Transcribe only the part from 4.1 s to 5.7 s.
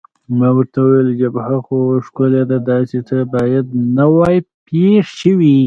وای پېښ شوي.